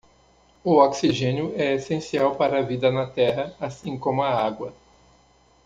[0.63, 4.73] O oxigênio é essencial para a vida na terra, assim como a água.